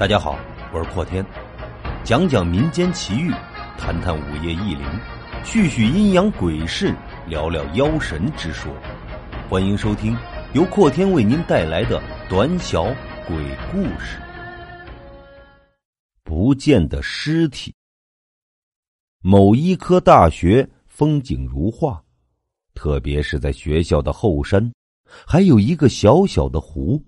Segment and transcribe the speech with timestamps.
[0.00, 0.38] 大家好，
[0.72, 1.22] 我是阔天，
[2.02, 3.30] 讲讲民间奇遇，
[3.76, 4.82] 谈谈午夜异灵，
[5.44, 6.94] 叙叙阴阳鬼事，
[7.28, 8.74] 聊聊妖神之说。
[9.46, 10.16] 欢迎收听
[10.54, 12.84] 由阔天为您带来的短小
[13.26, 13.36] 鬼
[13.70, 14.18] 故事。
[16.24, 17.70] 不见的尸体。
[19.20, 22.02] 某医科大学风景如画，
[22.72, 24.72] 特别是在学校的后山，
[25.26, 26.98] 还有一个小小的湖。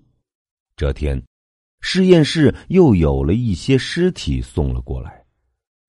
[0.75, 1.19] 这天。
[1.85, 5.21] 实验室又有了一些尸体送了过来，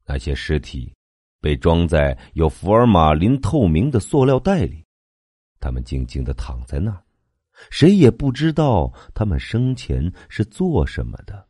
[0.05, 0.93] 那些尸体
[1.41, 4.85] 被装在有福尔马林透明的塑料袋里，
[5.61, 7.01] 他们静静的躺在那儿，
[7.71, 11.47] 谁也不知道他们生前是做什么的，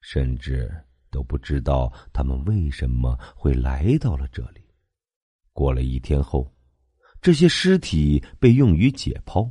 [0.00, 0.68] 甚至
[1.08, 4.60] 都不知道他们为什么会来到了这里。
[5.52, 6.52] 过了一天后，
[7.20, 9.48] 这些尸体被用于解剖，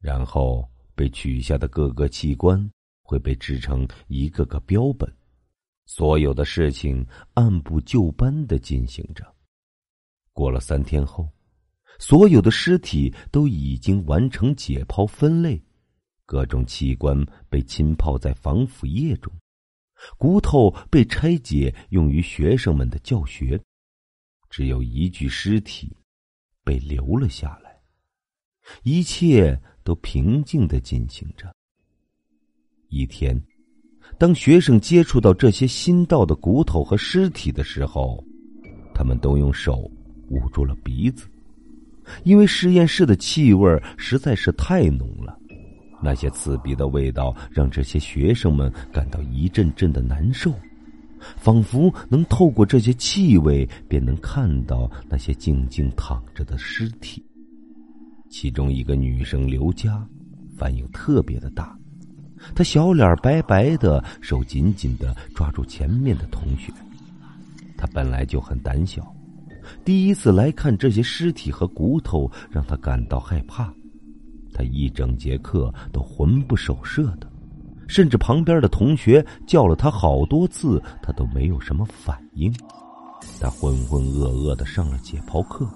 [0.00, 2.70] 然后被取下的各个器官。
[3.06, 5.10] 会被制成一个个标本，
[5.86, 9.24] 所有的事情按部就班的进行着。
[10.32, 11.30] 过了三天后，
[12.00, 15.62] 所有的尸体都已经完成解剖分类，
[16.26, 19.32] 各种器官被浸泡在防腐液中，
[20.18, 23.58] 骨头被拆解用于学生们的教学，
[24.50, 25.96] 只有一具尸体
[26.64, 27.80] 被留了下来，
[28.82, 31.55] 一切都平静的进行着。
[32.88, 33.40] 一天，
[34.18, 38.22] 当学生接触到这些新到的骨头和尸体的时候，
[38.94, 39.90] 他们都用手
[40.30, 41.26] 捂住了鼻子，
[42.24, 45.36] 因为实验室的气味实在是太浓了。
[46.02, 50.52] 那些刺鼻的味道让这些学生们感到一阵阵的难受，
[51.18, 57.24] 仿佛能透过这些气味便能看到那些静静躺着的尸体。
[58.28, 60.06] 其中一个女生刘佳，
[60.56, 61.76] 反应特别的大。
[62.54, 66.72] 他小脸白白的，手紧紧的抓住前面的同学。
[67.76, 69.14] 他本来就很胆小，
[69.84, 73.72] 第一次来看这些尸体和骨头，让他感到害怕。
[74.54, 77.30] 他一整节课都魂不守舍的，
[77.86, 82.50] 甚至旁边的同学叫了他好多次，他都没有什么反应。
[83.38, 85.68] 他浑浑噩噩的上了解剖课，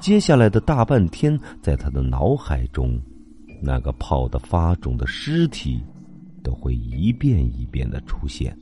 [0.00, 3.00] 接下来的大半天，在他的脑海中。
[3.60, 5.82] 那个泡得发肿的尸体，
[6.42, 8.56] 都会一遍一遍的出现。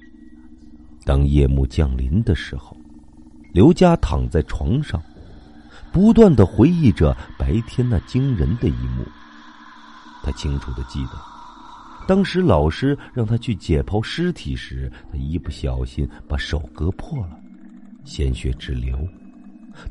[1.04, 2.76] 当夜幕降临的时候，
[3.52, 5.00] 刘佳躺在床上，
[5.92, 9.06] 不断的回忆着白天那惊人的一幕。
[10.22, 11.12] 他清楚的记得，
[12.08, 17.38] 当时老师让他去解剖尸体时，他一不小心把手割破了，
[18.04, 18.98] 鲜血直流。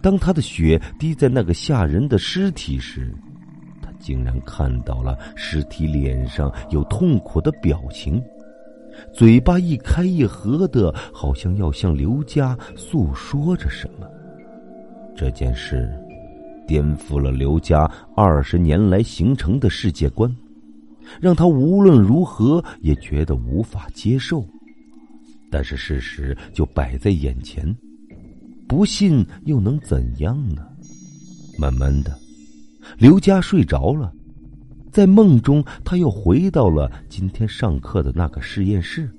[0.01, 3.15] 当他的血滴在那个吓人的尸体时，
[4.05, 8.23] 竟然看到了尸体脸上有痛苦的表情，
[9.11, 14.07] 嘴巴一开一合的，好像要向刘家诉说着什么。
[15.15, 15.91] 这件事
[16.67, 20.31] 颠覆了刘家二十年来形成的世界观，
[21.19, 24.45] 让他无论如何也觉得无法接受。
[25.49, 27.75] 但是事实就摆在眼前，
[28.67, 30.63] 不信又能怎样呢？
[31.57, 32.15] 慢慢的。
[32.97, 34.11] 刘佳睡着了，
[34.91, 39.09] 在梦中，他又回到了今天上课的那个实验室，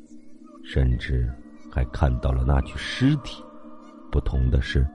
[0.65, 1.31] 甚至
[1.71, 3.43] 还看到了那具尸体。
[4.11, 4.87] 不同的是，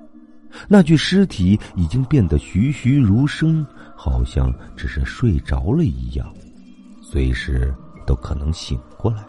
[0.68, 3.66] 那具尸体已经变得栩栩如生，
[3.96, 6.34] 好像只是睡着了一样，
[7.02, 7.74] 随时
[8.06, 9.24] 都可能醒过来。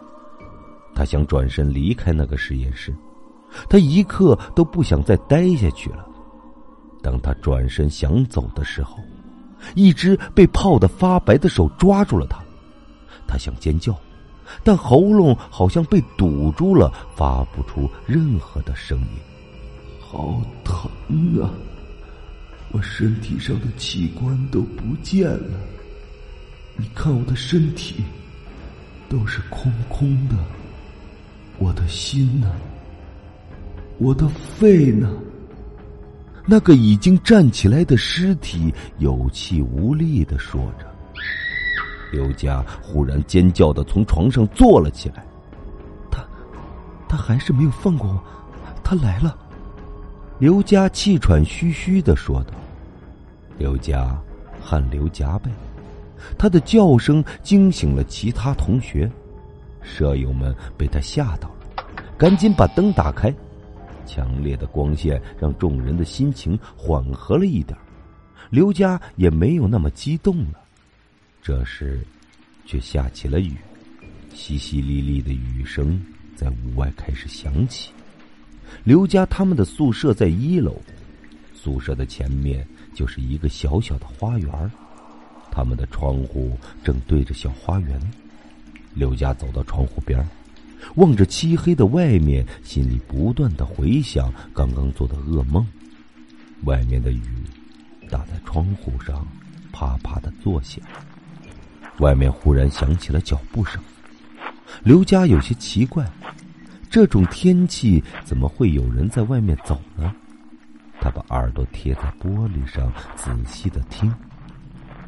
[0.95, 2.95] 他想转身离开那个实验室，
[3.69, 6.07] 他一刻都不想再待下去了。
[7.01, 8.97] 当他转身想走的时候，
[9.75, 12.37] 一只被泡得发白的手抓住了他，
[13.27, 13.95] 他想尖叫，
[14.63, 19.07] 但喉咙好像被堵住了，发不出任何的声音。
[19.99, 20.89] 好疼
[21.41, 21.49] 啊！
[22.71, 25.59] 我身体上的器官都不见了，
[26.75, 28.03] 你看我的身体
[29.07, 30.35] 都是空空的，
[31.59, 32.51] 我的心呢？
[33.99, 35.11] 我的肺呢？
[36.45, 40.85] 那个已经站起来的尸体有气无力的说着。
[42.11, 45.25] 刘佳忽然尖叫的从床上坐了起来，
[46.11, 46.23] 他，
[47.07, 48.21] 他还是没有放过我，
[48.83, 49.35] 他来了。
[50.37, 52.53] 刘佳气喘吁吁的说道。
[53.57, 54.19] 刘佳
[54.61, 55.49] 汗流浃背，
[56.37, 59.09] 他的叫声惊醒了其他同学，
[59.81, 61.85] 舍友们被他吓到了，
[62.17, 63.33] 赶紧把灯打开。
[64.05, 67.77] 强烈的光线让众人的心情缓和了一点，
[68.49, 70.59] 刘佳也没有那么激动了。
[71.41, 72.05] 这时，
[72.65, 73.55] 却下起了雨，
[74.33, 76.01] 淅淅沥沥的雨声
[76.35, 77.91] 在屋外开始响起。
[78.83, 80.81] 刘家他们的宿舍在一楼，
[81.53, 84.71] 宿舍的前面就是一个小小的花园
[85.51, 87.99] 他们的窗户正对着小花园。
[88.95, 90.27] 刘家走到窗户边
[90.95, 95.65] 望着漆黑的外面，心里不断的回想刚刚做的噩梦。
[96.65, 97.21] 外面的雨
[98.09, 99.27] 打在窗户上，
[99.71, 100.81] 啪啪的作响。
[101.99, 103.81] 外面忽然响起了脚步声。
[104.83, 106.09] 刘家有些奇怪，
[106.89, 110.13] 这种天气怎么会有人在外面走呢？
[110.99, 114.13] 他把耳朵贴在玻璃上，仔细的听。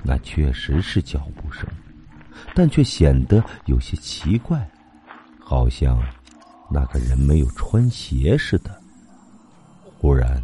[0.04, 1.66] 那确实是脚步声，
[2.54, 4.70] 但却显得有些奇怪，
[5.48, 6.02] 好像
[6.72, 8.72] 那个人没有穿鞋似的。
[10.00, 10.44] 忽然，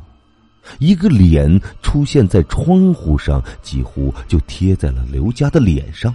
[0.77, 6.13] 一个脸出现在窗户上，几乎就贴在了刘家的脸上，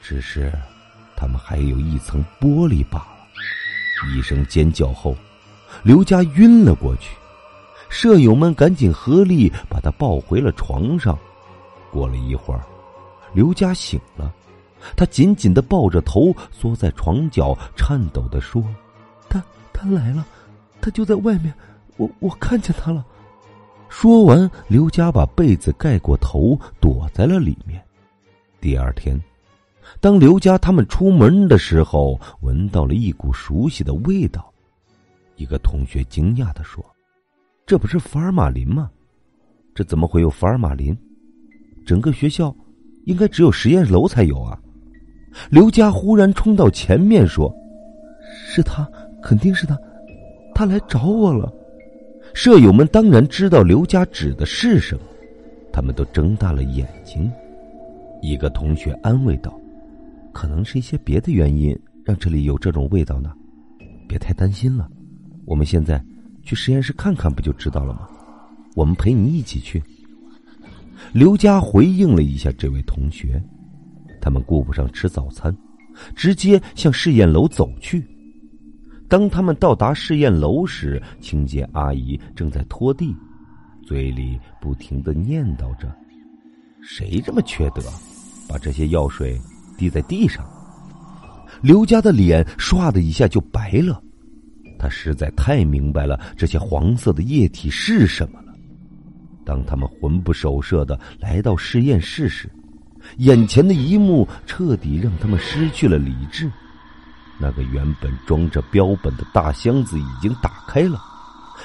[0.00, 0.52] 只是
[1.16, 4.14] 他们还有一层玻璃罢了。
[4.14, 5.16] 一声尖叫后，
[5.82, 7.16] 刘家晕了过去，
[7.88, 11.18] 舍友们赶紧合力把他抱回了床上。
[11.90, 12.64] 过了一会儿，
[13.32, 14.32] 刘家醒了，
[14.96, 18.62] 他紧紧的抱着头，缩在床角，颤抖的说
[19.28, 19.42] ：“他
[19.72, 20.26] 他来了，
[20.80, 21.52] 他就在外面，
[21.96, 23.04] 我我看见他了。”
[23.88, 27.80] 说完，刘佳把被子盖过头，躲在了里面。
[28.60, 29.20] 第二天，
[30.00, 34.52] 当刘佳他们出门的时候，闻到了一股熟悉的味道。
[35.36, 36.84] 一个同学惊讶的说
[37.66, 38.90] ：“这不是福尔马林吗？
[39.74, 40.96] 这怎么会有福尔马林？”
[41.86, 42.54] 整个学校，
[43.04, 44.58] 应该只有实验楼才有啊！
[45.50, 47.54] 刘佳忽然冲到前面说
[48.46, 48.88] ：“是他，
[49.22, 49.78] 肯定是他，
[50.54, 51.52] 他来找我了。”
[52.34, 55.02] 舍友们当然知道刘佳指的是什么，
[55.72, 57.30] 他们都睁大了眼睛。
[58.22, 59.56] 一个同学安慰道
[60.32, 63.32] ：“可能是一些别的原因让这里有这种味道呢，
[64.08, 64.88] 别太担心了。
[65.44, 66.02] 我们现在
[66.42, 68.08] 去实验室看看，不就知道了吗？
[68.74, 69.82] 我们陪你一起去。”
[71.12, 73.42] 刘佳回应了一下这位同学，
[74.24, 75.54] 他们顾不上吃早餐，
[76.16, 78.02] 直接向试验楼走去。
[79.06, 83.14] 当他们到达试验楼时，清洁阿姨正在拖地，
[83.84, 85.94] 嘴里不停的念叨着
[86.80, 87.82] ：“谁这么缺德，
[88.48, 89.38] 把这些药水
[89.76, 90.42] 滴在地上？”
[91.60, 94.02] 刘家的脸唰的一下就白了，
[94.78, 98.54] 他实在太明白了这些黄色的液体是什么了。
[99.44, 102.50] 当他们魂不守舍的来到实验室时，
[103.18, 106.50] 眼前的一幕彻底让他们失去了理智。
[107.38, 111.00] 那个原本装着标本的大箱子已经打开了，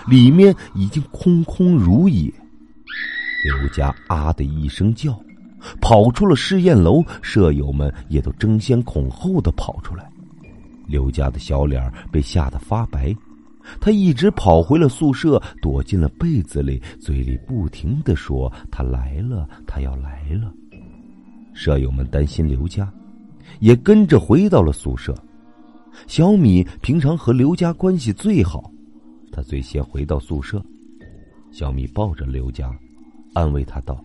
[0.08, 2.34] 里面已经空空如也。
[3.46, 5.18] 刘家啊的一声叫，
[5.80, 10.10] 跑出了试验楼，舍友们也都争先恐后的跑出来。
[10.88, 13.16] 刘家的小脸被吓得发白。
[13.80, 20.52] 他一直跑回了宿舍，躲进了被子里，嘴里不停的说：“他来了，他要来了。”
[21.60, 22.90] 舍友们担心刘家，
[23.60, 25.14] 也跟着回到了宿舍。
[26.08, 28.72] 小米平常和刘家关系最好，
[29.30, 30.64] 他最先回到宿舍。
[31.52, 32.74] 小米抱着刘家，
[33.34, 34.02] 安慰他道：“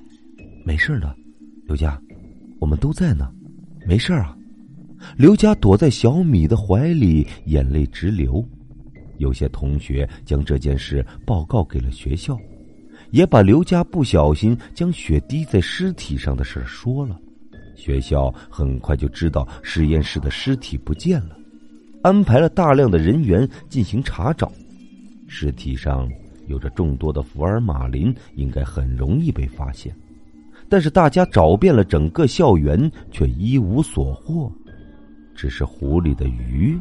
[0.67, 1.15] 没事的，
[1.65, 1.97] 刘家，
[2.59, 3.33] 我们都在呢，
[3.87, 4.37] 没事啊。”
[5.17, 8.45] 刘家躲在小米的怀里，眼泪直流。
[9.19, 12.37] 有些同学将这件事报告给了学校，
[13.13, 17.21] 也把刘家不小心将血滴在尸体上的事说了。
[17.75, 21.37] 学校很快就知道实验室的尸体不见了，
[22.03, 24.51] 安排了大量的人员进行查找。
[25.27, 26.09] 尸体上
[26.47, 29.95] 有着众多的福尔马林，应该很容易被发现。
[30.69, 34.51] 但是大家找遍了整个校园，却一无所获，
[35.35, 36.79] 只是湖里的鱼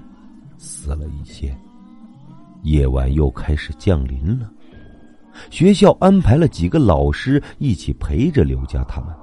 [0.58, 1.56] 死了一些。
[2.64, 4.50] 夜晚又开始降临了，
[5.50, 9.14] 学校安排了几个老师一起陪着刘家他们，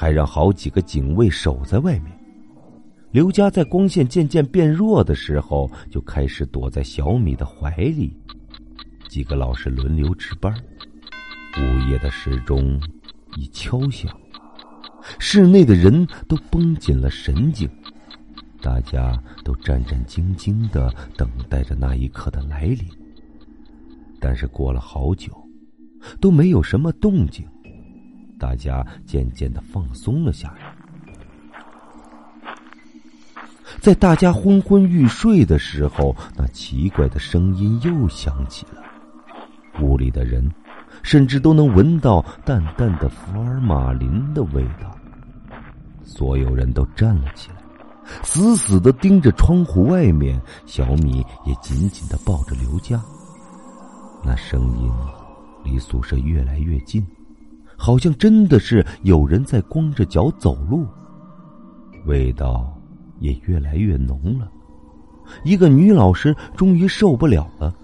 [0.00, 2.10] 还让好几个警卫守在外面。
[3.10, 8.16] 刘家在光线渐渐变弱的时候，就开始躲在小米的怀里。
[9.10, 10.54] 几个老师轮流值班，
[11.58, 12.80] 午夜的时钟
[13.36, 14.10] 已敲响，
[15.18, 17.68] 室内的人都绷紧了神经。
[18.62, 22.86] 大家都战战兢兢的等待着那一刻的来临，
[24.18, 25.30] 但是过了好久，
[26.22, 27.46] 都没有什么动静，
[28.40, 30.74] 大家渐渐的放松了下来。
[33.78, 38.82] 在大家昏昏欲睡的时候，那奇怪的声音又响起了，
[39.80, 40.50] 屋里的人
[41.02, 44.96] 甚至都能闻到淡淡的福尔马林的味道。
[46.02, 47.56] 所有人都站了起来。
[48.24, 50.40] 死死的盯着窗户外面。
[50.66, 53.00] 小米也紧紧的抱着刘佳。
[54.24, 54.92] 那声音
[55.62, 57.06] 离宿舍越来越近，
[57.80, 60.86] 好像真的是有人在光着脚走路。
[62.04, 62.78] 味道
[63.20, 64.46] 也越来越浓了。
[65.44, 67.74] 一个女老师终于受不了了，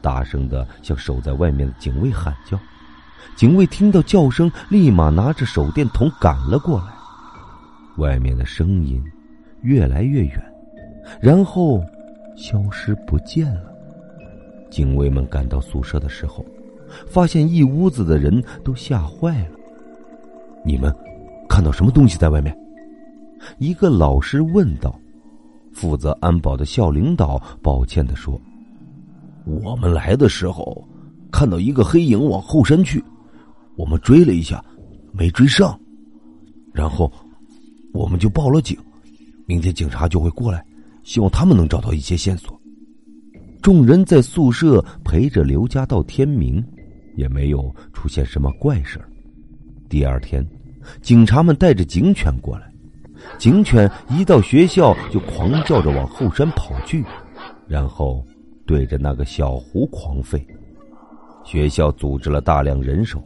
[0.00, 2.56] 大声的向守在外面的警卫喊叫。
[3.34, 6.86] 警卫听到叫声，立马拿着手电筒赶了过来。
[7.96, 9.02] 外面的声音
[9.62, 10.54] 越来越远，
[11.20, 11.82] 然后
[12.36, 13.72] 消失不见了。
[14.70, 16.44] 警卫们赶到宿舍的时候，
[17.08, 19.56] 发现一屋子的人都吓坏了。
[20.64, 20.94] 你们
[21.48, 22.56] 看到什么东西在外面？
[23.58, 24.94] 一个老师问道。
[25.72, 28.38] 负责安保的校领导抱歉的说
[29.46, 30.84] ：“我们来的时候，
[31.30, 33.02] 看到一个黑影往后山去，
[33.76, 34.62] 我们追了一下，
[35.12, 35.78] 没追上，
[36.74, 37.10] 然后
[37.94, 38.76] 我们就报了警。
[39.46, 40.62] 明天警察就会过来，
[41.04, 42.60] 希望他们能找到一些线索。”
[43.62, 46.62] 众人在宿舍陪着刘家到天明，
[47.16, 49.00] 也没有出现什么怪事
[49.88, 50.46] 第二天，
[51.02, 52.72] 警察们带着警犬过来，
[53.38, 57.04] 警犬一到学校就狂叫着往后山跑去，
[57.66, 58.24] 然后
[58.66, 60.40] 对着那个小湖狂吠。
[61.44, 63.22] 学校组织了大量人手，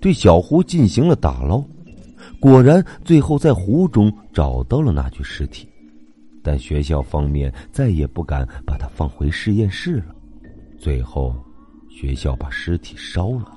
[0.00, 1.64] 对小湖进行了打捞，
[2.38, 5.68] 果然最后在湖中找到了那具尸体。
[6.42, 10.14] 但学校方面再也不敢把它放回实验室了。
[10.78, 11.34] 最后，
[11.94, 13.56] 学校把尸体烧了。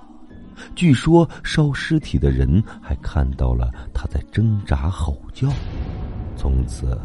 [0.76, 5.52] 据说烧尸体的人还看到了他在挣扎吼叫。
[6.36, 6.96] 从此，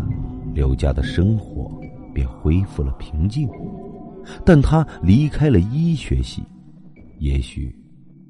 [0.55, 1.81] 刘家的生活
[2.15, 3.49] 便恢复了平静。
[4.45, 6.43] 但他离开了医学系，
[7.19, 7.75] 也许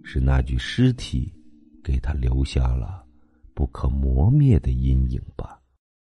[0.02, 1.32] 是那具尸体
[1.82, 3.04] 给他留下了
[3.52, 5.58] 不可磨灭的阴影吧。